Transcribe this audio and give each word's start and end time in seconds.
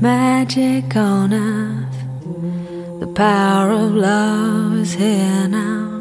magic 0.00 0.94
on 0.96 1.32
earth. 1.32 3.00
The 3.00 3.06
power 3.06 3.72
of 3.72 3.94
love 3.94 4.80
is 4.80 4.94
here 4.94 5.48
now. 5.48 5.96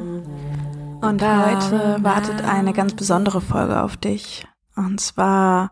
Und 1.02 1.22
heute 1.22 1.98
wartet 2.02 2.44
eine 2.44 2.73
ganz 2.73 2.95
besondere 2.95 3.41
Folge 3.41 3.81
auf 3.81 3.95
dich. 3.98 4.48
Und 4.76 5.00
zwar 5.00 5.72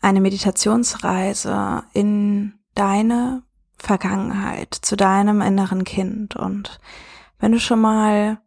eine 0.00 0.20
Meditationsreise 0.20 1.84
in 1.92 2.54
deine 2.74 3.42
Vergangenheit, 3.76 4.74
zu 4.74 4.96
deinem 4.96 5.40
inneren 5.40 5.84
Kind. 5.84 6.36
Und 6.36 6.80
wenn 7.38 7.52
du 7.52 7.60
schon 7.60 7.80
mal 7.80 8.38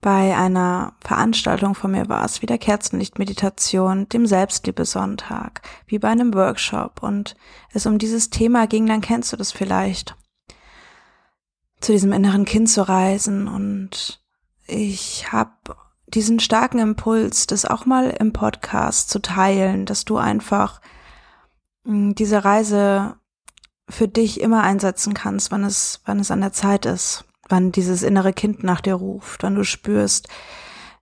bei 0.00 0.34
einer 0.34 0.94
Veranstaltung 1.00 1.74
von 1.74 1.90
mir 1.90 2.08
warst, 2.08 2.40
wie 2.40 2.46
der 2.46 2.58
Kerzenlichtmeditation, 2.58 4.08
dem 4.08 4.26
Selbstliebesonntag, 4.26 5.60
wie 5.86 5.98
bei 5.98 6.08
einem 6.08 6.32
Workshop. 6.34 7.02
Und 7.02 7.36
es 7.72 7.84
um 7.86 7.98
dieses 7.98 8.30
Thema 8.30 8.66
ging, 8.66 8.86
dann 8.86 9.02
kennst 9.02 9.32
du 9.32 9.36
das 9.36 9.52
vielleicht. 9.52 10.16
Zu 11.80 11.92
diesem 11.92 12.12
inneren 12.12 12.46
Kind 12.46 12.70
zu 12.70 12.88
reisen. 12.88 13.46
Und 13.46 14.22
ich 14.66 15.32
habe 15.32 15.76
diesen 16.06 16.40
starken 16.40 16.78
Impuls, 16.78 17.46
das 17.46 17.66
auch 17.66 17.84
mal 17.84 18.10
im 18.10 18.32
Podcast 18.32 19.10
zu 19.10 19.20
teilen, 19.20 19.84
dass 19.84 20.06
du 20.06 20.16
einfach 20.16 20.80
hm, 21.84 22.14
diese 22.14 22.44
Reise 22.44 23.16
für 23.88 24.08
dich 24.08 24.40
immer 24.40 24.62
einsetzen 24.62 25.12
kannst, 25.12 25.50
wann 25.50 25.64
es, 25.64 26.00
wann 26.06 26.20
es 26.20 26.30
an 26.30 26.40
der 26.40 26.52
Zeit 26.52 26.86
ist 26.86 27.26
wann 27.50 27.72
dieses 27.72 28.02
innere 28.02 28.32
Kind 28.32 28.62
nach 28.62 28.80
dir 28.80 28.94
ruft, 28.94 29.42
wann 29.42 29.54
du 29.54 29.64
spürst, 29.64 30.28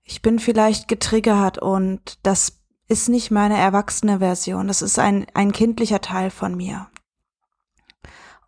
ich 0.02 0.22
bin 0.22 0.38
vielleicht 0.38 0.88
getriggert 0.88 1.58
und 1.58 2.18
das 2.22 2.60
ist 2.88 3.08
nicht 3.08 3.30
meine 3.30 3.58
erwachsene 3.58 4.20
Version, 4.20 4.68
das 4.68 4.80
ist 4.80 4.98
ein, 4.98 5.26
ein 5.34 5.52
kindlicher 5.52 6.00
Teil 6.00 6.30
von 6.30 6.56
mir. 6.56 6.88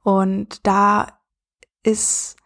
Und 0.02 0.66
da 0.66 1.08
ist 1.82 2.36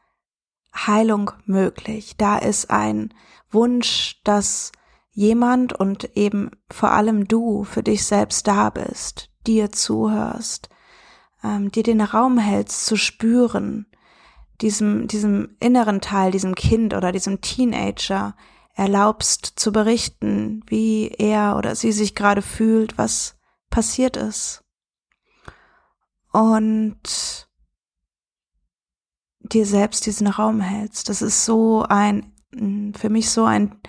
Heilung 0.75 1.31
möglich, 1.47 2.17
da 2.17 2.37
ist 2.37 2.71
ein 2.71 3.15
Wunsch, 3.51 4.21
dass 4.25 4.73
jemand 5.13 5.73
und 5.73 6.17
eben 6.17 6.51
vor 6.69 6.91
allem 6.91 7.29
du 7.29 7.63
für 7.63 7.85
dich 7.85 8.05
selbst 8.05 8.49
da 8.49 8.71
bist, 8.71 9.31
dir 9.47 9.71
zuhörst, 9.71 10.69
ähm, 11.45 11.71
dir 11.71 11.85
den 11.85 12.01
Raum 12.01 12.39
hältst 12.39 12.87
zu 12.87 12.97
spüren, 12.97 13.87
diesem, 14.61 15.09
diesem 15.09 15.57
inneren 15.61 16.01
Teil, 16.01 16.31
diesem 16.31 16.55
Kind 16.55 16.95
oder 16.95 17.13
diesem 17.13 17.41
Teenager 17.41 18.37
erlaubst 18.75 19.53
zu 19.57 19.73
berichten, 19.73 20.63
wie 20.67 21.09
er 21.09 21.57
oder 21.57 21.75
sie 21.75 21.93
sich 21.93 22.15
gerade 22.15 22.43
fühlt, 22.43 22.99
was 22.99 23.37
passiert 23.71 24.17
ist. 24.17 24.65
Und 26.33 27.49
dir 29.41 29.67
selbst 29.67 30.07
diesen 30.07 30.27
Raum 30.27 30.61
hältst. 30.61 31.09
Das 31.09 31.23
ist 31.23 31.45
so 31.45 31.85
ein, 31.89 32.33
für 32.97 33.09
mich 33.09 33.31
so 33.31 33.45
ein 33.45 33.81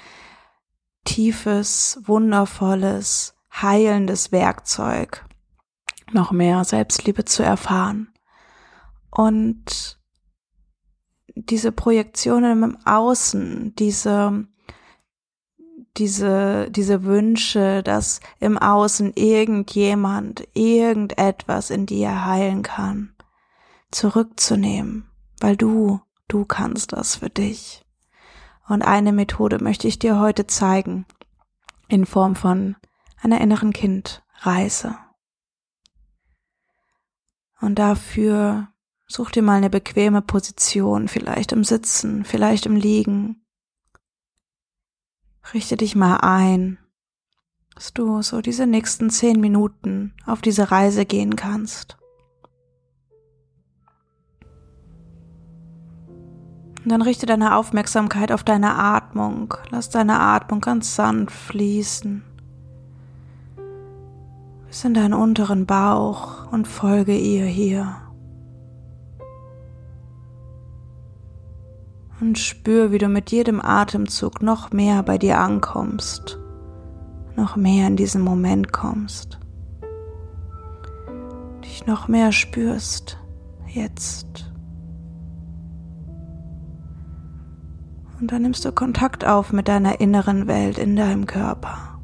tiefes, 1.06 2.00
wundervolles, 2.04 3.36
heilendes 3.52 4.32
Werkzeug, 4.32 5.26
noch 6.12 6.32
mehr 6.32 6.64
Selbstliebe 6.64 7.26
zu 7.26 7.42
erfahren. 7.42 8.14
Und 9.10 9.95
diese 11.36 11.72
Projektionen 11.72 12.64
im 12.64 12.78
Außen, 12.86 13.76
diese, 13.76 14.48
diese, 15.98 16.72
diese 16.72 17.04
Wünsche, 17.04 17.84
dass 17.84 18.22
im 18.40 18.58
Außen 18.58 19.14
irgendjemand 19.16 20.48
irgendetwas 20.54 21.70
in 21.70 21.86
dir 21.86 22.26
heilen 22.26 22.64
kann, 22.64 23.14
zurückzunehmen, 23.92 25.10
weil 25.40 25.58
du, 25.58 26.00
du 26.28 26.46
kannst 26.46 26.94
das 26.94 27.18
für 27.18 27.30
dich. 27.30 27.86
Und 28.68 28.82
eine 28.82 29.12
Methode 29.12 29.62
möchte 29.62 29.88
ich 29.88 30.00
dir 30.00 30.20
heute 30.20 30.48
zeigen, 30.48 31.06
in 31.88 32.06
Form 32.06 32.36
von 32.36 32.76
einer 33.22 33.40
inneren 33.42 33.74
Kindreise. 33.74 34.98
Und 37.62 37.80
dafür 37.80 38.70
Such 39.08 39.32
dir 39.32 39.44
mal 39.44 39.58
eine 39.58 39.70
bequeme 39.70 40.22
Position, 40.22 41.08
vielleicht 41.08 41.52
im 41.52 41.64
Sitzen, 41.64 42.26
vielleicht 42.26 42.66
im 42.66 42.76
Liegen. 42.76 43.46
Richte 45.54 45.78
dich 45.78 45.96
mal 45.96 46.18
ein, 46.18 46.80
dass 47.76 47.94
du 47.94 48.22
so 48.24 48.42
diese 48.42 48.66
nächsten 48.66 49.10
zehn 49.12 49.40
Minuten 49.40 50.14
auf 50.26 50.42
diese 50.42 50.72
Reise 50.72 51.06
gehen 51.06 51.36
kannst. 51.36 51.98
Und 56.84 56.92
dann 56.92 57.02
richte 57.02 57.26
deine 57.26 57.56
Aufmerksamkeit 57.56 58.32
auf 58.32 58.44
deine 58.44 58.76
Atmung. 58.76 59.56
Lass 59.72 59.90
deine 59.90 60.20
Atmung 60.20 60.62
ganz 60.62 60.96
sanft 60.96 61.36
fließen. 61.36 62.24
Bis 64.68 64.84
in 64.84 64.94
deinen 64.94 65.16
unteren 65.16 65.66
Bauch 65.66 66.52
und 66.52 66.68
folge 66.68 67.18
ihr 67.18 67.46
hier. 67.46 68.05
Und 72.22 72.38
spür, 72.38 72.92
wie 72.92 72.98
du 72.98 73.08
mit 73.08 73.32
jedem 73.32 73.62
Atemzug 73.62 74.42
noch 74.42 74.72
mehr 74.72 75.04
bei 75.04 75.18
dir 75.18 75.40
ankommst, 75.40 76.40
noch 77.36 77.56
mehr 77.56 77.88
in 77.88 77.98
diesen 77.98 78.22
Moment 78.22 78.72
kommst, 78.72 79.40
dich 81.64 81.86
noch 81.86 82.08
mehr 82.08 82.32
spürst 82.32 83.18
jetzt. 83.68 84.52
Und 88.20 88.32
dann 88.32 88.44
nimmst 88.44 88.64
du 88.64 88.72
Kontakt 88.72 89.26
auf 89.26 89.52
mit 89.52 89.68
deiner 89.68 90.00
inneren 90.00 90.48
Welt 90.48 90.78
in 90.78 90.96
deinem 90.96 91.26
Körper. 91.26 92.00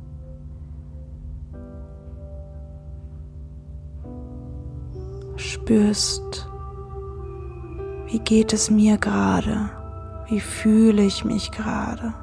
Spürst, 5.38 6.50
wie 8.07 8.19
geht 8.19 8.51
es 8.51 8.69
mir 8.69 8.97
gerade? 8.97 9.81
Wie 10.31 10.40
fühle 10.40 11.03
ich 11.03 11.25
mich 11.25 11.52
gerade? 11.52 12.14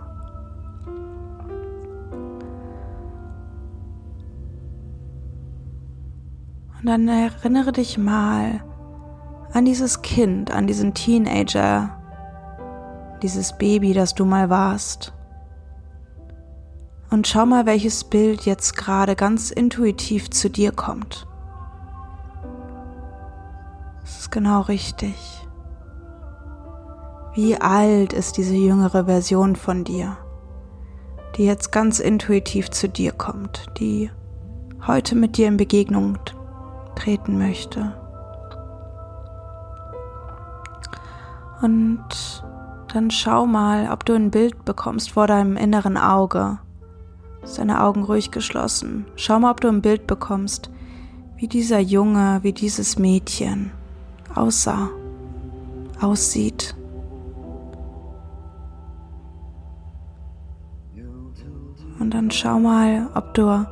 Und 6.78 6.86
dann 6.86 7.06
erinnere 7.06 7.70
dich 7.72 7.98
mal 7.98 8.64
an 9.52 9.66
dieses 9.66 10.00
Kind, 10.00 10.50
an 10.50 10.66
diesen 10.66 10.94
Teenager, 10.94 11.98
dieses 13.20 13.58
Baby, 13.58 13.92
das 13.92 14.14
du 14.14 14.24
mal 14.24 14.48
warst. 14.48 15.12
Und 17.10 17.26
schau 17.28 17.44
mal, 17.44 17.66
welches 17.66 18.04
Bild 18.04 18.46
jetzt 18.46 18.74
gerade 18.74 19.16
ganz 19.16 19.50
intuitiv 19.50 20.30
zu 20.30 20.48
dir 20.48 20.72
kommt. 20.72 21.26
Das 24.00 24.20
ist 24.20 24.30
genau 24.30 24.62
richtig. 24.62 25.37
Wie 27.40 27.56
alt 27.56 28.14
ist 28.14 28.36
diese 28.36 28.56
jüngere 28.56 29.04
Version 29.04 29.54
von 29.54 29.84
dir, 29.84 30.16
die 31.36 31.44
jetzt 31.44 31.70
ganz 31.70 32.00
intuitiv 32.00 32.68
zu 32.68 32.88
dir 32.88 33.12
kommt, 33.12 33.66
die 33.78 34.10
heute 34.84 35.14
mit 35.14 35.36
dir 35.36 35.46
in 35.46 35.56
Begegnung 35.56 36.18
treten 36.96 37.38
möchte? 37.38 37.94
Und 41.62 42.42
dann 42.92 43.08
schau 43.12 43.46
mal, 43.46 43.88
ob 43.92 44.04
du 44.04 44.14
ein 44.14 44.32
Bild 44.32 44.64
bekommst 44.64 45.12
vor 45.12 45.28
deinem 45.28 45.56
inneren 45.56 45.96
Auge. 45.96 46.58
Deine 47.56 47.84
Augen 47.84 48.02
ruhig 48.02 48.32
geschlossen. 48.32 49.06
Schau 49.14 49.38
mal, 49.38 49.52
ob 49.52 49.60
du 49.60 49.68
ein 49.68 49.80
Bild 49.80 50.08
bekommst, 50.08 50.70
wie 51.36 51.46
dieser 51.46 51.78
Junge, 51.78 52.40
wie 52.42 52.52
dieses 52.52 52.98
Mädchen 52.98 53.70
aussah, 54.34 54.88
aussieht. 56.00 56.74
Und 61.98 62.14
dann 62.14 62.30
schau 62.30 62.58
mal, 62.58 63.08
ob 63.14 63.34
du 63.34 63.66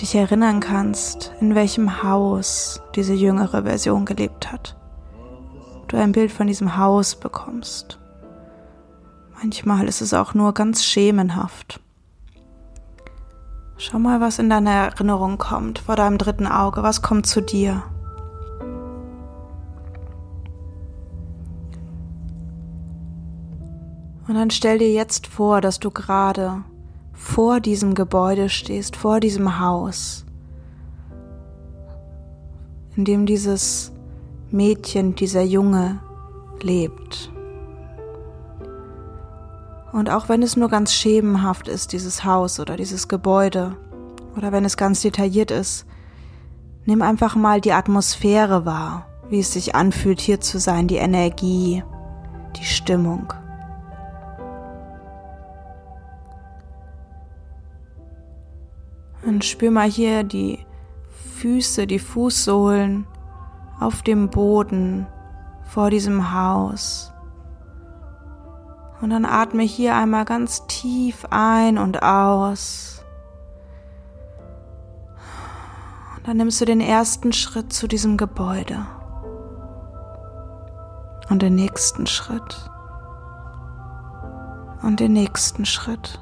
dich 0.00 0.14
erinnern 0.14 0.60
kannst, 0.60 1.32
in 1.40 1.54
welchem 1.54 2.02
Haus 2.02 2.80
diese 2.94 3.14
jüngere 3.14 3.62
Version 3.64 4.04
gelebt 4.04 4.52
hat. 4.52 4.76
du 5.88 5.96
ein 5.96 6.12
Bild 6.12 6.30
von 6.30 6.46
diesem 6.46 6.76
Haus 6.76 7.16
bekommst. 7.16 7.98
Manchmal 9.40 9.88
ist 9.88 10.02
es 10.02 10.12
auch 10.12 10.34
nur 10.34 10.52
ganz 10.52 10.84
schemenhaft. 10.84 11.80
Schau 13.78 13.98
mal, 13.98 14.20
was 14.20 14.38
in 14.38 14.50
deiner 14.50 14.72
Erinnerung 14.72 15.38
kommt, 15.38 15.78
vor 15.78 15.94
deinem 15.96 16.18
dritten 16.18 16.46
Auge. 16.46 16.82
Was 16.82 17.00
kommt 17.00 17.26
zu 17.26 17.40
dir? 17.40 17.82
Und 24.26 24.34
dann 24.34 24.50
stell 24.50 24.78
dir 24.78 24.92
jetzt 24.92 25.26
vor, 25.26 25.60
dass 25.60 25.78
du 25.78 25.90
gerade 25.90 26.64
vor 27.18 27.60
diesem 27.60 27.94
Gebäude 27.94 28.48
stehst, 28.48 28.96
vor 28.96 29.18
diesem 29.20 29.58
Haus, 29.58 30.24
in 32.96 33.04
dem 33.04 33.26
dieses 33.26 33.92
Mädchen, 34.50 35.14
dieser 35.14 35.42
Junge 35.42 36.00
lebt. 36.62 37.30
Und 39.92 40.10
auch 40.10 40.28
wenn 40.28 40.42
es 40.42 40.56
nur 40.56 40.68
ganz 40.68 40.92
schemenhaft 40.92 41.66
ist, 41.66 41.92
dieses 41.92 42.24
Haus 42.24 42.60
oder 42.60 42.76
dieses 42.76 43.08
Gebäude, 43.08 43.76
oder 44.36 44.52
wenn 44.52 44.64
es 44.64 44.76
ganz 44.76 45.02
detailliert 45.02 45.50
ist, 45.50 45.86
nimm 46.86 47.02
einfach 47.02 47.34
mal 47.34 47.60
die 47.60 47.72
Atmosphäre 47.72 48.64
wahr, 48.64 49.06
wie 49.28 49.40
es 49.40 49.52
sich 49.52 49.74
anfühlt, 49.74 50.20
hier 50.20 50.40
zu 50.40 50.60
sein, 50.60 50.86
die 50.86 50.96
Energie, 50.96 51.82
die 52.56 52.64
Stimmung. 52.64 53.32
Und 59.28 59.44
spür 59.44 59.70
mal 59.70 59.90
hier 59.90 60.24
die 60.24 60.64
Füße, 61.10 61.86
die 61.86 61.98
Fußsohlen 61.98 63.06
auf 63.78 64.00
dem 64.00 64.30
Boden 64.30 65.06
vor 65.64 65.90
diesem 65.90 66.32
Haus. 66.32 67.12
Und 69.02 69.10
dann 69.10 69.26
atme 69.26 69.64
hier 69.64 69.94
einmal 69.96 70.24
ganz 70.24 70.66
tief 70.66 71.26
ein 71.28 71.76
und 71.76 72.02
aus. 72.02 73.04
Und 76.16 76.26
dann 76.26 76.38
nimmst 76.38 76.62
du 76.62 76.64
den 76.64 76.80
ersten 76.80 77.34
Schritt 77.34 77.70
zu 77.70 77.86
diesem 77.86 78.16
Gebäude. 78.16 78.86
Und 81.28 81.42
den 81.42 81.54
nächsten 81.54 82.06
Schritt. 82.06 82.70
Und 84.82 85.00
den 85.00 85.12
nächsten 85.12 85.66
Schritt. 85.66 86.18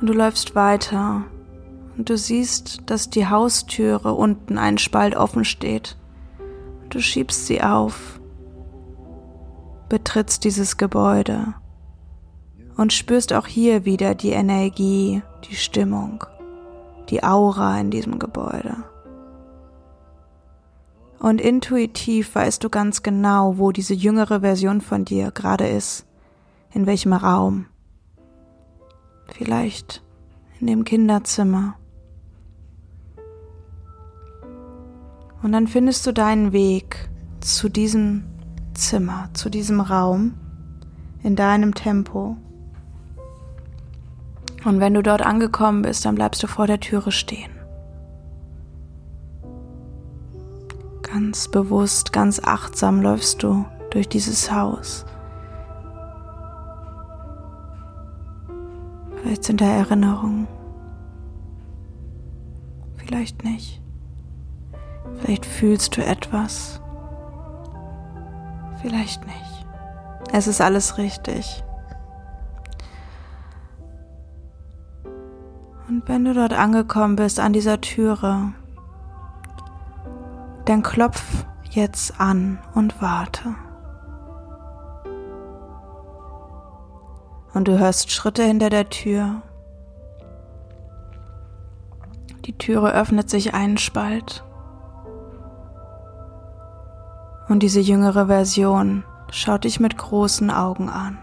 Und 0.00 0.06
du 0.06 0.12
läufst 0.12 0.54
weiter 0.54 1.24
und 1.96 2.08
du 2.08 2.16
siehst, 2.16 2.82
dass 2.86 3.10
die 3.10 3.28
Haustüre 3.28 4.14
unten 4.14 4.58
einen 4.58 4.78
Spalt 4.78 5.14
offen 5.16 5.44
steht. 5.44 5.96
Du 6.88 7.00
schiebst 7.00 7.46
sie 7.46 7.62
auf 7.62 8.20
betrittst 9.90 10.44
dieses 10.44 10.78
Gebäude 10.78 11.52
und 12.76 12.94
spürst 12.94 13.34
auch 13.34 13.46
hier 13.46 13.84
wieder 13.84 14.14
die 14.14 14.30
Energie, 14.30 15.20
die 15.44 15.56
Stimmung, 15.56 16.24
die 17.10 17.22
Aura 17.22 17.78
in 17.78 17.90
diesem 17.90 18.18
Gebäude. 18.18 18.76
Und 21.18 21.40
intuitiv 21.40 22.34
weißt 22.34 22.64
du 22.64 22.70
ganz 22.70 23.02
genau, 23.02 23.58
wo 23.58 23.72
diese 23.72 23.92
jüngere 23.92 24.40
Version 24.40 24.80
von 24.80 25.04
dir 25.04 25.32
gerade 25.32 25.66
ist, 25.66 26.06
in 26.72 26.86
welchem 26.86 27.12
Raum. 27.12 27.66
Vielleicht 29.32 30.02
in 30.60 30.66
dem 30.66 30.84
Kinderzimmer. 30.84 31.76
Und 35.42 35.52
dann 35.52 35.66
findest 35.66 36.06
du 36.06 36.12
deinen 36.12 36.52
Weg 36.52 37.08
zu 37.40 37.68
diesem 37.68 38.24
Zimmer, 38.74 39.30
zu 39.32 39.48
diesem 39.48 39.80
Raum, 39.80 40.34
in 41.22 41.36
deinem 41.36 41.74
Tempo. 41.74 42.36
Und 44.64 44.80
wenn 44.80 44.94
du 44.94 45.02
dort 45.02 45.22
angekommen 45.22 45.82
bist, 45.82 46.04
dann 46.04 46.14
bleibst 46.14 46.42
du 46.42 46.46
vor 46.46 46.66
der 46.66 46.80
Türe 46.80 47.12
stehen. 47.12 47.52
Ganz 51.02 51.48
bewusst, 51.48 52.12
ganz 52.12 52.40
achtsam 52.44 53.00
läufst 53.00 53.42
du 53.42 53.64
durch 53.90 54.08
dieses 54.08 54.52
Haus. 54.52 55.06
Vielleicht 59.30 59.44
sind 59.44 59.60
da 59.60 59.66
Erinnerungen. 59.66 60.48
Vielleicht 62.96 63.44
nicht. 63.44 63.80
Vielleicht 65.18 65.46
fühlst 65.46 65.96
du 65.96 66.04
etwas. 66.04 66.80
Vielleicht 68.82 69.24
nicht. 69.24 69.66
Es 70.32 70.48
ist 70.48 70.60
alles 70.60 70.98
richtig. 70.98 71.62
Und 75.86 76.08
wenn 76.08 76.24
du 76.24 76.34
dort 76.34 76.52
angekommen 76.52 77.14
bist 77.14 77.38
an 77.38 77.52
dieser 77.52 77.80
Türe, 77.80 78.52
dann 80.64 80.82
klopf 80.82 81.46
jetzt 81.70 82.20
an 82.20 82.58
und 82.74 83.00
warte. 83.00 83.54
Und 87.52 87.68
du 87.68 87.78
hörst 87.78 88.10
Schritte 88.12 88.44
hinter 88.44 88.70
der 88.70 88.88
Tür. 88.88 89.42
Die 92.44 92.56
Türe 92.56 92.92
öffnet 92.92 93.28
sich 93.28 93.54
einen 93.54 93.78
Spalt. 93.78 94.44
Und 97.48 97.62
diese 97.62 97.80
jüngere 97.80 98.26
Version 98.26 99.04
schaut 99.30 99.64
dich 99.64 99.80
mit 99.80 99.98
großen 99.98 100.50
Augen 100.50 100.88
an. 100.88 101.18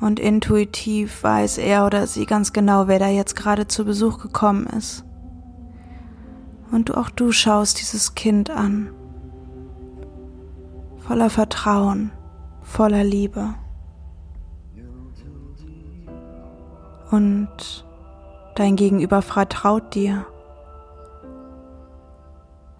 Und 0.00 0.20
intuitiv 0.20 1.22
weiß 1.22 1.58
er 1.58 1.84
oder 1.84 2.06
sie 2.06 2.24
ganz 2.24 2.52
genau, 2.52 2.88
wer 2.88 2.98
da 2.98 3.08
jetzt 3.08 3.36
gerade 3.36 3.66
zu 3.66 3.84
Besuch 3.84 4.18
gekommen 4.18 4.66
ist. 4.66 5.04
Und 6.70 6.96
auch 6.96 7.10
du 7.10 7.32
schaust 7.32 7.80
dieses 7.80 8.14
Kind 8.14 8.50
an. 8.50 8.90
Voller 10.98 11.30
Vertrauen, 11.30 12.10
voller 12.68 13.02
Liebe. 13.02 13.54
Und 17.10 17.86
dein 18.54 18.76
Gegenüber 18.76 19.22
vertraut 19.22 19.94
dir, 19.94 20.26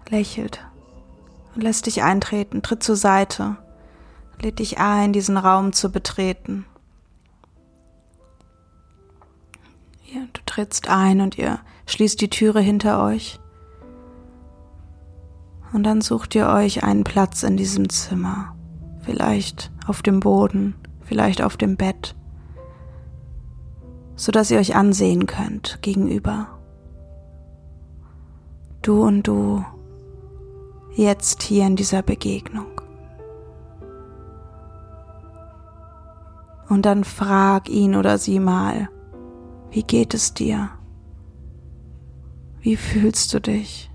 lächelt 0.09 0.63
und 1.55 1.63
lässt 1.63 1.87
dich 1.87 2.03
eintreten, 2.03 2.61
tritt 2.61 2.83
zur 2.83 2.95
Seite, 2.95 3.57
lädt 4.39 4.59
dich 4.59 4.77
ein, 4.77 5.11
diesen 5.11 5.37
Raum 5.37 5.73
zu 5.73 5.91
betreten. 5.91 6.65
Ja, 10.05 10.21
du 10.31 10.41
trittst 10.45 10.89
ein 10.89 11.21
und 11.21 11.37
ihr 11.37 11.59
schließt 11.87 12.21
die 12.21 12.29
Türe 12.29 12.61
hinter 12.61 13.03
euch. 13.03 13.39
Und 15.73 15.83
dann 15.83 16.01
sucht 16.01 16.35
ihr 16.35 16.47
euch 16.47 16.83
einen 16.83 17.03
Platz 17.03 17.43
in 17.43 17.57
diesem 17.57 17.89
Zimmer. 17.89 18.55
Vielleicht 19.09 19.71
auf 19.87 20.03
dem 20.03 20.19
Boden, 20.19 20.75
vielleicht 21.01 21.41
auf 21.41 21.57
dem 21.57 21.77
Bett, 21.77 22.15
so 24.15 24.31
dass 24.31 24.51
ihr 24.51 24.59
euch 24.59 24.75
ansehen 24.75 25.25
könnt 25.25 25.79
gegenüber. 25.81 26.59
Du 28.83 29.01
und 29.01 29.23
du 29.23 29.65
jetzt 30.93 31.41
hier 31.41 31.65
in 31.65 31.75
dieser 31.75 32.03
Begegnung. 32.03 32.81
Und 36.69 36.85
dann 36.85 37.03
frag 37.03 37.67
ihn 37.67 37.95
oder 37.95 38.19
sie 38.19 38.39
mal, 38.39 38.89
wie 39.71 39.81
geht 39.81 40.13
es 40.13 40.35
dir? 40.35 40.69
Wie 42.59 42.75
fühlst 42.75 43.33
du 43.33 43.41
dich? 43.41 43.88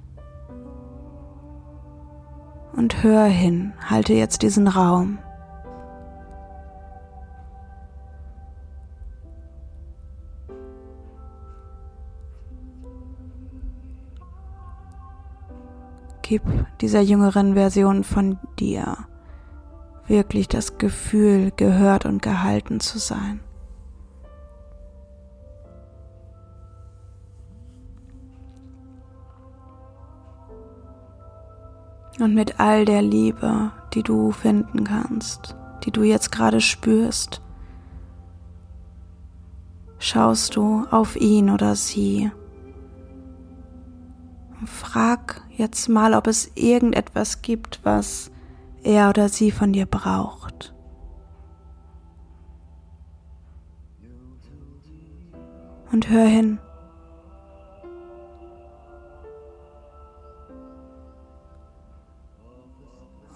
Und 2.77 3.03
hör 3.03 3.25
hin, 3.25 3.73
halte 3.89 4.15
jetzt 4.15 4.43
diesen 4.43 4.69
Raum. 4.69 5.19
Gib 16.23 16.43
dieser 16.81 17.01
jüngeren 17.01 17.55
Version 17.55 18.03
von 18.03 18.39
dir 18.59 18.97
wirklich 20.07 20.49
das 20.49 20.79
Gefühl, 20.79 21.53
gehört 21.57 22.07
und 22.07 22.23
gehalten 22.23 22.81
zu 22.81 22.99
sein. 22.99 23.41
Und 32.21 32.35
mit 32.35 32.61
all 32.61 32.85
der 32.85 33.03
Liebe, 33.03 33.73
die 33.93 34.03
du 34.03 34.31
finden 34.31 34.85
kannst, 34.85 35.57
die 35.85 35.91
du 35.91 36.03
jetzt 36.03 36.31
gerade 36.31 36.61
spürst, 36.61 37.43
schaust 39.99 40.57
du 40.57 40.87
auf 40.91 41.17
ihn 41.17 41.51
oder 41.51 41.75
sie 41.75 42.31
Frag 44.67 45.43
jetzt 45.51 45.89
mal, 45.89 46.15
ob 46.15 46.27
es 46.27 46.51
irgendetwas 46.55 47.43
gibt, 47.43 47.81
was 47.83 48.31
er 48.83 49.11
oder 49.11 49.29
sie 49.29 49.51
von 49.51 49.73
dir 49.73 49.87
braucht. 49.87 50.75
Und 55.93 56.09
hör 56.09 56.27
hin. 56.27 56.59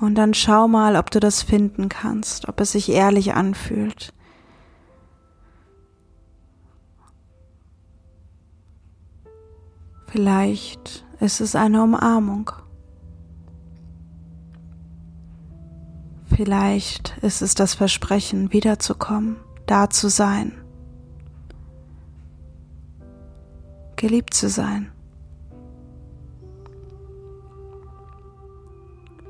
Und 0.00 0.14
dann 0.14 0.32
schau 0.32 0.68
mal, 0.68 0.96
ob 0.96 1.10
du 1.10 1.18
das 1.18 1.42
finden 1.42 1.88
kannst, 1.88 2.48
ob 2.48 2.60
es 2.60 2.72
sich 2.72 2.90
ehrlich 2.90 3.34
anfühlt. 3.34 4.12
Vielleicht 10.06 11.04
ist 11.20 11.40
es 11.40 11.54
eine 11.54 11.82
Umarmung. 11.82 12.50
Vielleicht 16.34 17.18
ist 17.18 17.42
es 17.42 17.54
das 17.54 17.74
Versprechen, 17.74 18.52
wiederzukommen, 18.52 19.36
da 19.66 19.90
zu 19.90 20.08
sein, 20.08 20.52
geliebt 23.96 24.32
zu 24.34 24.48
sein. 24.48 24.92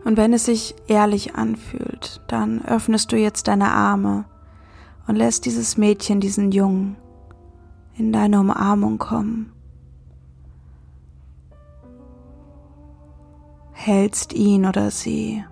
Und 0.09 0.17
wenn 0.17 0.33
es 0.33 0.47
sich 0.47 0.75
ehrlich 0.87 1.35
anfühlt, 1.35 2.23
dann 2.29 2.65
öffnest 2.65 3.13
du 3.13 3.17
jetzt 3.17 3.47
deine 3.47 3.73
Arme 3.73 4.25
und 5.07 5.17
lässt 5.17 5.45
dieses 5.45 5.77
Mädchen, 5.77 6.19
diesen 6.19 6.51
Jungen, 6.51 6.97
in 7.95 8.11
deine 8.11 8.41
Umarmung 8.41 8.97
kommen. 8.97 9.53
Hältst 13.73 14.33
ihn 14.33 14.65
oder 14.65 14.91
sie 14.91 15.45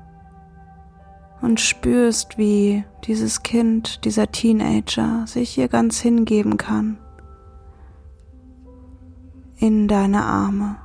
und 1.43 1.61
spürst, 1.61 2.39
wie 2.39 2.83
dieses 3.05 3.43
Kind, 3.43 4.07
dieser 4.07 4.33
Teenager 4.33 5.27
sich 5.27 5.51
hier 5.51 5.69
ganz 5.69 6.01
hingeben 6.01 6.57
kann 6.57 6.97
in 9.59 9.87
deine 9.87 10.25
Arme. 10.25 10.77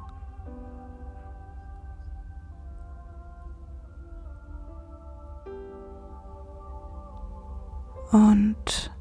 Und 8.12 8.92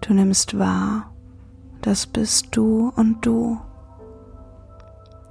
du 0.00 0.14
nimmst 0.14 0.58
wahr, 0.58 1.12
das 1.82 2.06
bist 2.06 2.56
du 2.56 2.92
und 2.96 3.24
du. 3.26 3.60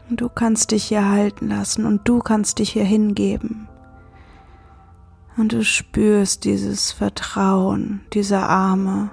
Und 0.10 0.22
du 0.22 0.30
kannst 0.30 0.72
dich 0.72 0.84
hier 0.84 1.10
halten 1.10 1.48
lassen 1.48 1.86
und 1.86 2.08
du 2.08 2.20
kannst 2.20 2.60
dich 2.60 2.72
hier 2.72 2.84
hingeben. 2.84 3.68
Und 5.36 5.54
du 5.54 5.64
spürst 5.64 6.46
dieses 6.46 6.92
Vertrauen 6.92 8.02
dieser 8.14 8.48
Arme. 8.48 9.10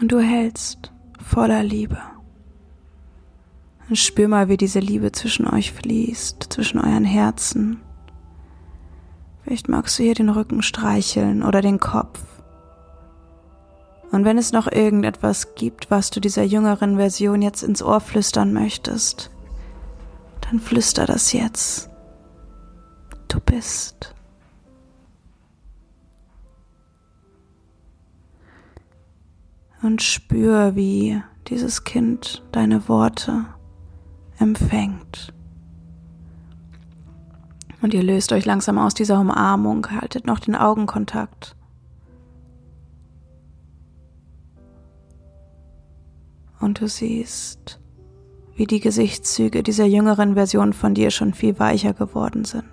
Und 0.00 0.12
du 0.12 0.20
hältst 0.20 0.92
voller 1.20 1.64
Liebe. 1.64 1.98
Und 3.88 3.98
spür 3.98 4.28
mal, 4.28 4.48
wie 4.48 4.56
diese 4.56 4.78
Liebe 4.78 5.10
zwischen 5.12 5.46
euch 5.48 5.72
fließt, 5.72 6.46
zwischen 6.50 6.78
euren 6.78 7.04
Herzen. 7.04 7.80
Vielleicht 9.44 9.68
magst 9.68 9.98
du 9.98 10.02
hier 10.02 10.14
den 10.14 10.30
Rücken 10.30 10.62
streicheln 10.62 11.42
oder 11.42 11.60
den 11.60 11.78
Kopf. 11.78 12.20
Und 14.10 14.24
wenn 14.24 14.38
es 14.38 14.52
noch 14.52 14.70
irgendetwas 14.70 15.54
gibt, 15.54 15.90
was 15.90 16.10
du 16.10 16.20
dieser 16.20 16.44
jüngeren 16.44 16.96
Version 16.96 17.42
jetzt 17.42 17.62
ins 17.62 17.82
Ohr 17.82 18.00
flüstern 18.00 18.52
möchtest, 18.52 19.30
dann 20.40 20.60
flüster 20.60 21.04
das 21.04 21.32
jetzt. 21.32 21.90
Du 23.28 23.38
bist. 23.40 24.14
Und 29.82 30.00
spür, 30.00 30.74
wie 30.76 31.20
dieses 31.48 31.84
Kind 31.84 32.42
deine 32.52 32.88
Worte 32.88 33.44
empfängt. 34.38 35.34
Und 37.84 37.92
ihr 37.92 38.02
löst 38.02 38.32
euch 38.32 38.46
langsam 38.46 38.78
aus 38.78 38.94
dieser 38.94 39.20
Umarmung, 39.20 39.90
haltet 39.90 40.26
noch 40.26 40.38
den 40.38 40.56
Augenkontakt. 40.56 41.54
Und 46.60 46.80
du 46.80 46.88
siehst, 46.88 47.82
wie 48.56 48.64
die 48.64 48.80
Gesichtszüge 48.80 49.62
dieser 49.62 49.84
jüngeren 49.84 50.32
Version 50.32 50.72
von 50.72 50.94
dir 50.94 51.10
schon 51.10 51.34
viel 51.34 51.58
weicher 51.58 51.92
geworden 51.92 52.46
sind. 52.46 52.64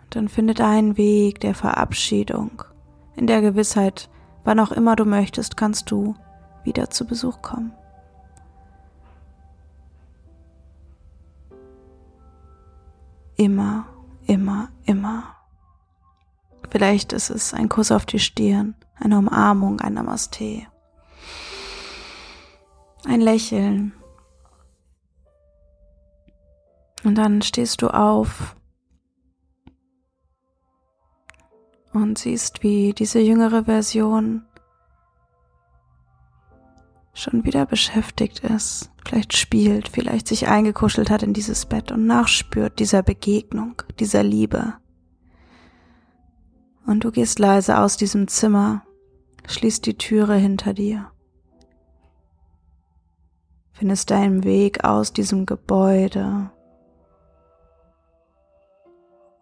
Und 0.00 0.16
dann 0.16 0.28
findet 0.28 0.60
einen 0.60 0.96
Weg 0.96 1.38
der 1.38 1.54
Verabschiedung. 1.54 2.64
In 3.14 3.28
der 3.28 3.40
Gewissheit, 3.40 4.10
wann 4.42 4.58
auch 4.58 4.72
immer 4.72 4.96
du 4.96 5.04
möchtest, 5.04 5.56
kannst 5.56 5.92
du 5.92 6.16
wieder 6.66 6.90
zu 6.90 7.06
Besuch 7.06 7.40
kommen. 7.40 7.72
Immer, 13.36 13.86
immer, 14.26 14.70
immer. 14.84 15.36
Vielleicht 16.70 17.12
ist 17.12 17.30
es 17.30 17.54
ein 17.54 17.68
Kuss 17.68 17.92
auf 17.92 18.06
die 18.06 18.18
Stirn, 18.18 18.74
eine 18.96 19.18
Umarmung, 19.18 19.80
ein 19.80 19.94
Namaste, 19.94 20.66
ein 23.04 23.20
Lächeln. 23.20 23.92
Und 27.04 27.14
dann 27.16 27.40
stehst 27.42 27.82
du 27.82 27.88
auf 27.88 28.56
und 31.92 32.18
siehst, 32.18 32.62
wie 32.62 32.92
diese 32.92 33.20
jüngere 33.20 33.64
Version 33.64 34.44
schon 37.16 37.44
wieder 37.44 37.64
beschäftigt 37.64 38.40
ist, 38.40 38.90
vielleicht 39.04 39.36
spielt, 39.36 39.88
vielleicht 39.88 40.28
sich 40.28 40.48
eingekuschelt 40.48 41.08
hat 41.08 41.22
in 41.22 41.32
dieses 41.32 41.64
Bett 41.64 41.90
und 41.90 42.06
nachspürt 42.06 42.78
dieser 42.78 43.02
Begegnung, 43.02 43.82
dieser 43.98 44.22
Liebe. 44.22 44.74
Und 46.86 47.04
du 47.04 47.10
gehst 47.10 47.38
leise 47.38 47.78
aus 47.78 47.96
diesem 47.96 48.28
Zimmer, 48.28 48.82
schließt 49.48 49.86
die 49.86 49.96
Türe 49.96 50.34
hinter 50.34 50.74
dir, 50.74 51.10
findest 53.72 54.10
deinen 54.10 54.44
Weg 54.44 54.84
aus 54.84 55.12
diesem 55.12 55.46
Gebäude 55.46 56.50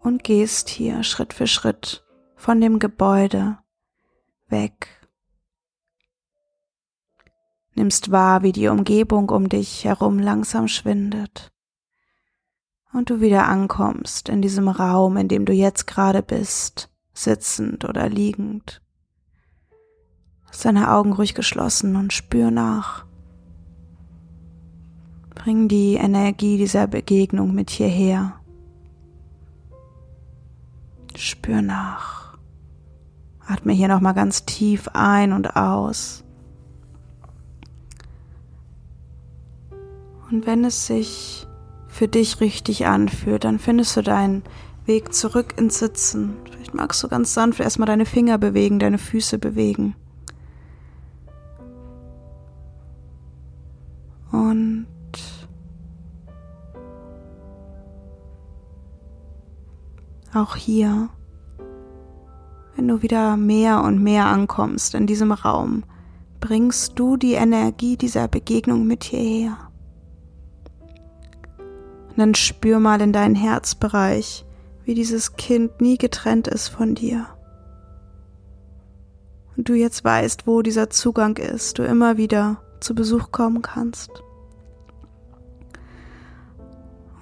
und 0.01 0.23
gehst 0.23 0.69
hier 0.69 1.03
Schritt 1.03 1.33
für 1.33 1.49
Schritt 1.49 2.05
von 2.37 2.61
dem 2.61 2.79
Gebäude 2.79 3.59
weg 4.49 5.04
nimmst 7.75 8.11
wahr, 8.11 8.43
wie 8.43 8.53
die 8.53 8.69
Umgebung 8.69 9.29
um 9.31 9.49
dich 9.49 9.85
herum 9.85 10.19
langsam 10.19 10.69
schwindet 10.69 11.51
und 12.95 13.11
du 13.11 13.21
wieder 13.21 13.49
ankommst 13.49 14.29
in 14.29 14.41
diesem 14.41 14.69
Raum, 14.69 15.17
in 15.17 15.29
dem 15.29 15.45
du 15.45 15.53
jetzt 15.53 15.87
gerade 15.87 16.23
bist, 16.23 16.91
sitzend 17.13 17.85
oder 17.85 18.09
liegend. 18.09 18.81
Lass 20.47 20.61
deine 20.61 20.93
Augen 20.93 21.13
ruhig 21.13 21.35
geschlossen 21.35 21.97
und 21.97 22.13
spür 22.13 22.51
nach. 22.51 23.05
Bring 25.35 25.67
die 25.69 25.95
Energie 25.95 26.57
dieser 26.57 26.87
Begegnung 26.87 27.53
mit 27.53 27.71
hierher. 27.71 28.41
Spür 31.17 31.61
nach. 31.61 32.39
Atme 33.47 33.73
hier 33.73 33.89
nochmal 33.89 34.15
ganz 34.15 34.47
tief 34.47 34.89
ein 34.95 35.33
und 35.33 35.57
aus. 35.57 36.24
Und 40.35 40.49
wenn 40.49 40.65
es 40.65 40.89
sich 40.89 41.47
für 41.87 42.09
dich 42.09 42.41
richtig 42.41 42.87
anfühlt, 42.87 43.45
dann 43.45 43.61
findest 43.61 43.97
du 43.97 44.03
deinen 44.03 44.43
Weg 44.85 45.15
zurück 45.15 45.55
ins 45.59 45.79
Sitzen. 45.79 46.35
Vielleicht 46.45 46.75
magst 46.75 47.01
du 47.05 47.09
ganz 47.09 47.35
sanft 47.35 47.61
erstmal 47.61 47.87
deine 47.87 48.05
Finger 48.05 48.37
bewegen, 48.37 48.81
deine 48.81 48.99
Füße 48.99 49.39
bewegen. 49.39 49.95
Und 54.33 54.89
auch 60.35 60.57
hier, 60.57 61.11
wenn 62.75 62.89
du 62.89 63.03
wieder 63.03 63.37
mehr 63.37 63.85
und 63.85 64.03
mehr 64.03 64.27
ankommst 64.27 64.97
in 64.97 65.07
diesem 65.07 65.31
Raum, 65.31 65.85
bringst 66.41 66.99
du 66.99 67.17
die 67.17 67.35
Energie 67.35 67.97
dieser 67.97 68.27
Begegnung 68.27 68.85
mit 68.85 69.05
hierher. 69.05 69.71
Und 72.15 72.21
dann 72.21 72.35
spür 72.37 72.79
mal 72.79 73.01
in 73.01 73.13
deinen 73.13 73.35
Herzbereich, 73.35 74.47
wie 74.85 74.95
dieses 74.95 75.35
Kind 75.35 75.81
nie 75.81 75.99
getrennt 75.99 76.47
ist 76.47 76.69
von 76.69 76.95
dir. 76.95 77.27
Und 79.57 79.69
du 79.69 79.75
jetzt 79.75 80.05
weißt, 80.05 80.47
wo 80.47 80.63
dieser 80.63 80.91
Zugang 80.91 81.37
ist, 81.39 81.79
du 81.79 81.83
immer 81.83 82.17
wieder 82.17 82.63
zu 82.79 82.95
Besuch 82.95 83.33
kommen 83.33 83.63
kannst. 83.63 84.11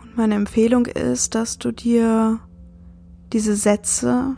Und 0.03 0.15
meine 0.17 0.35
Empfehlung 0.35 0.85
ist, 0.85 1.35
dass 1.35 1.57
du 1.57 1.73
dir 1.73 2.41
diese 3.33 3.57
Sätze, 3.57 4.37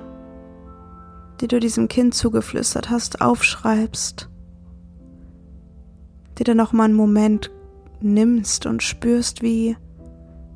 die 1.41 1.49
du 1.49 1.59
diesem 1.59 1.89
Kind 1.89 2.15
zugeflüstert 2.15 2.91
hast, 2.91 3.21
aufschreibst, 3.21 4.29
dir 6.39 6.45
dann 6.45 6.59
noch 6.59 6.73
mal 6.73 6.85
einen 6.85 6.95
Moment 6.95 7.51
nimmst 8.01 8.67
und 8.67 8.85
spürst, 8.85 9.43
wie 9.43 9.77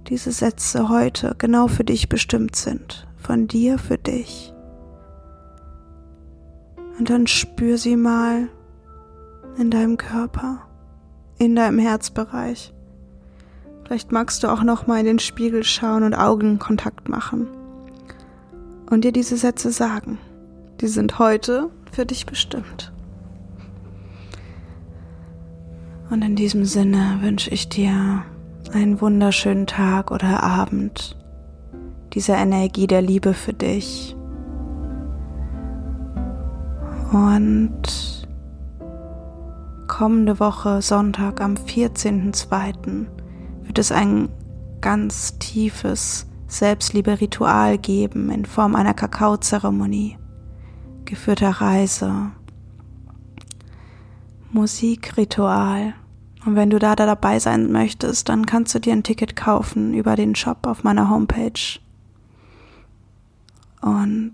diese 0.08 0.32
Sätze 0.32 0.88
heute 0.88 1.34
genau 1.38 1.68
für 1.68 1.84
dich 1.84 2.08
bestimmt 2.08 2.56
sind, 2.56 3.06
von 3.16 3.46
dir 3.46 3.78
für 3.78 3.98
dich. 3.98 4.54
Und 6.98 7.10
dann 7.10 7.26
spür 7.26 7.78
sie 7.78 7.96
mal 7.96 8.48
in 9.58 9.70
deinem 9.70 9.98
Körper, 9.98 10.66
in 11.38 11.54
deinem 11.54 11.78
Herzbereich. 11.78 12.72
Vielleicht 13.84 14.10
magst 14.12 14.42
du 14.42 14.48
auch 14.48 14.62
noch 14.62 14.86
mal 14.86 15.00
in 15.00 15.06
den 15.06 15.18
Spiegel 15.18 15.62
schauen 15.62 16.02
und 16.02 16.14
Augenkontakt 16.14 17.08
machen 17.08 17.46
und 18.90 19.04
dir 19.04 19.12
diese 19.12 19.36
Sätze 19.36 19.70
sagen. 19.70 20.18
Die 20.80 20.88
sind 20.88 21.18
heute 21.18 21.70
für 21.92 22.06
dich 22.06 22.26
bestimmt. 22.26 22.92
Und 26.10 26.22
in 26.22 26.36
diesem 26.36 26.64
Sinne 26.64 27.18
wünsche 27.20 27.50
ich 27.50 27.68
dir 27.68 28.24
einen 28.72 29.00
wunderschönen 29.00 29.66
Tag 29.66 30.10
oder 30.10 30.42
Abend, 30.42 31.16
dieser 32.12 32.36
Energie 32.36 32.86
der 32.86 33.02
Liebe 33.02 33.34
für 33.34 33.52
dich. 33.52 34.16
Und 37.12 38.26
kommende 39.86 40.38
Woche, 40.38 40.82
Sonntag 40.82 41.40
am 41.40 41.54
14.02., 41.54 43.06
wird 43.62 43.78
es 43.78 43.92
ein 43.92 44.28
ganz 44.80 45.38
tiefes 45.38 46.26
Selbstliebe-Ritual 46.46 47.78
geben 47.78 48.30
in 48.30 48.44
Form 48.44 48.74
einer 48.74 48.94
Kakaozeremonie, 48.94 50.18
geführter 51.04 51.50
Reise, 51.50 52.30
Musikritual. 54.50 55.94
Und 56.48 56.56
wenn 56.56 56.70
du 56.70 56.78
da, 56.78 56.96
da 56.96 57.04
dabei 57.04 57.38
sein 57.40 57.70
möchtest, 57.70 58.30
dann 58.30 58.46
kannst 58.46 58.74
du 58.74 58.78
dir 58.78 58.94
ein 58.94 59.02
Ticket 59.02 59.36
kaufen 59.36 59.92
über 59.92 60.16
den 60.16 60.34
Shop 60.34 60.66
auf 60.66 60.82
meiner 60.82 61.10
Homepage. 61.10 61.78
Und 63.82 64.32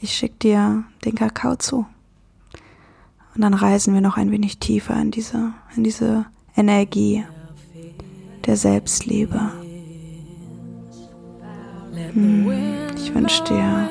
ich 0.00 0.14
schicke 0.14 0.36
dir 0.38 0.84
den 1.04 1.16
Kakao 1.16 1.56
zu. 1.56 1.84
Und 3.34 3.42
dann 3.42 3.52
reisen 3.52 3.92
wir 3.92 4.00
noch 4.00 4.16
ein 4.16 4.30
wenig 4.30 4.56
tiefer 4.56 4.98
in 4.98 5.10
diese, 5.10 5.52
in 5.76 5.84
diese 5.84 6.24
Energie 6.56 7.26
der 8.46 8.56
Selbstliebe. 8.56 9.52
Hm, 12.14 12.50
ich 12.96 13.14
wünsche 13.14 13.44
dir 13.44 13.88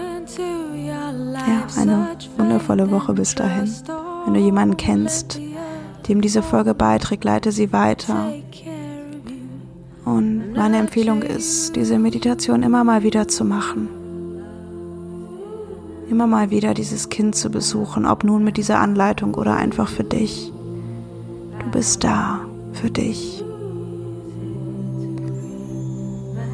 ja, 0.87 1.67
eine 1.77 2.17
wundervolle 2.35 2.89
Woche 2.89 3.13
bis 3.13 3.35
dahin. 3.35 3.71
Wenn 4.25 4.33
du 4.33 4.39
jemanden 4.39 4.75
kennst, 4.75 5.39
dem 6.09 6.21
diese 6.21 6.41
Folge 6.41 6.73
beiträgt, 6.73 7.23
leite 7.23 7.51
sie 7.51 7.71
weiter. 7.71 8.33
Und 10.03 10.53
meine 10.53 10.77
Empfehlung 10.77 11.21
ist, 11.21 11.75
diese 11.75 11.99
Meditation 11.99 12.63
immer 12.63 12.83
mal 12.83 13.03
wieder 13.03 13.27
zu 13.27 13.45
machen 13.45 13.89
immer 16.09 16.27
mal 16.27 16.49
wieder 16.49 16.73
dieses 16.73 17.09
Kind 17.09 17.35
zu 17.35 17.49
besuchen, 17.49 18.05
ob 18.05 18.23
nun 18.23 18.43
mit 18.43 18.57
dieser 18.57 18.79
Anleitung 18.79 19.35
oder 19.35 19.55
einfach 19.55 19.87
für 19.87 20.03
dich. 20.03 20.51
Du 21.59 21.71
bist 21.71 22.03
da 22.03 22.41
für 22.73 22.89
dich. 22.89 23.43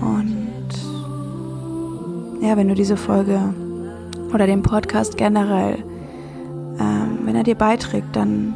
Und 0.02 0.70
ja, 2.42 2.58
wenn 2.58 2.68
du 2.68 2.76
diese 2.76 2.98
Folge 2.98 3.40
oder 4.34 4.46
den 4.46 4.62
Podcast 4.62 5.18
generell, 5.18 5.78
ähm, 6.80 7.20
wenn 7.24 7.36
er 7.36 7.44
dir 7.44 7.56
beiträgt, 7.56 8.16
dann 8.16 8.54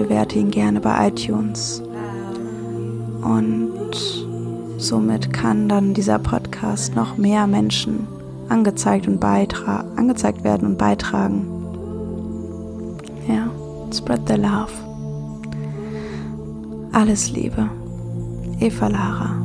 bewerte 0.00 0.38
ihn 0.38 0.50
gerne 0.50 0.80
bei 0.80 1.08
iTunes. 1.08 1.82
Und 3.22 3.92
somit 4.78 5.30
kann 5.32 5.68
dann 5.68 5.92
dieser 5.92 6.18
Podcast 6.18 6.96
noch 6.96 7.18
mehr 7.18 7.46
Menschen 7.46 8.08
angezeigt 8.48 9.06
und 9.06 9.20
angezeigt 9.22 10.42
werden 10.42 10.66
und 10.68 10.78
beitragen. 10.78 11.46
Ja, 13.28 13.50
spread 13.92 14.22
the 14.26 14.36
love. 14.36 14.72
Alles 16.92 17.30
Liebe. 17.30 17.68
Eva 18.58 18.88
Lara. 18.88 19.39